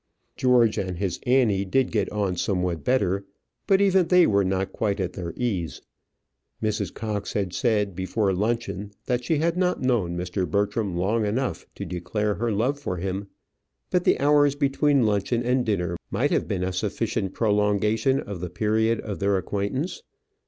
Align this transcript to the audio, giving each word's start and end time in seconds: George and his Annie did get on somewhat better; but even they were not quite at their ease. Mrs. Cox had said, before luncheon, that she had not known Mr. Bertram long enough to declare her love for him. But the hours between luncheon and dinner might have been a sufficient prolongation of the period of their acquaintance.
George 0.35 0.79
and 0.79 0.97
his 0.97 1.19
Annie 1.27 1.63
did 1.63 1.91
get 1.91 2.11
on 2.11 2.35
somewhat 2.35 2.83
better; 2.83 3.23
but 3.67 3.79
even 3.81 4.07
they 4.07 4.25
were 4.25 4.43
not 4.43 4.73
quite 4.73 4.99
at 4.99 5.13
their 5.13 5.31
ease. 5.37 5.83
Mrs. 6.59 6.91
Cox 6.91 7.33
had 7.33 7.53
said, 7.53 7.95
before 7.95 8.33
luncheon, 8.33 8.93
that 9.05 9.23
she 9.23 9.37
had 9.37 9.55
not 9.55 9.83
known 9.83 10.17
Mr. 10.17 10.49
Bertram 10.49 10.97
long 10.97 11.23
enough 11.23 11.67
to 11.75 11.85
declare 11.85 12.33
her 12.33 12.51
love 12.51 12.79
for 12.79 12.97
him. 12.97 13.27
But 13.91 14.03
the 14.03 14.19
hours 14.19 14.55
between 14.55 15.05
luncheon 15.05 15.43
and 15.43 15.63
dinner 15.63 15.97
might 16.09 16.31
have 16.31 16.47
been 16.47 16.63
a 16.63 16.73
sufficient 16.73 17.35
prolongation 17.35 18.21
of 18.21 18.39
the 18.39 18.49
period 18.49 19.01
of 19.01 19.19
their 19.19 19.37
acquaintance. 19.37 20.01